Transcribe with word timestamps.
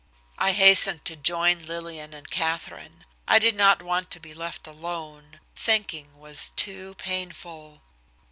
I 0.39 0.53
hastened 0.53 1.05
to 1.05 1.15
join 1.15 1.63
Lillian 1.63 2.11
and 2.15 2.27
Katherine. 2.27 3.05
I 3.27 3.37
did 3.37 3.53
not 3.53 3.83
want 3.83 4.09
to 4.09 4.19
be 4.19 4.33
left 4.33 4.65
alone. 4.65 5.39
Thinking 5.55 6.07
was 6.15 6.49
too 6.55 6.95
painful. 6.95 7.83